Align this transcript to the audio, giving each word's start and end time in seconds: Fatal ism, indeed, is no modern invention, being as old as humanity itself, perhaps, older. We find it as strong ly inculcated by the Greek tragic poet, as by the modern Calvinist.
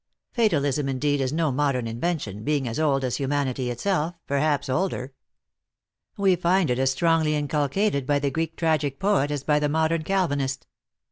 Fatal 0.33 0.65
ism, 0.65 0.89
indeed, 0.89 1.21
is 1.21 1.31
no 1.31 1.51
modern 1.51 1.85
invention, 1.85 2.43
being 2.43 2.67
as 2.67 2.79
old 2.79 3.03
as 3.03 3.17
humanity 3.17 3.69
itself, 3.69 4.15
perhaps, 4.25 4.67
older. 4.67 5.13
We 6.17 6.35
find 6.35 6.71
it 6.71 6.79
as 6.79 6.89
strong 6.89 7.21
ly 7.23 7.33
inculcated 7.33 8.07
by 8.07 8.17
the 8.17 8.31
Greek 8.31 8.55
tragic 8.55 8.97
poet, 8.97 9.29
as 9.29 9.43
by 9.43 9.59
the 9.59 9.69
modern 9.69 10.01
Calvinist. 10.01 10.65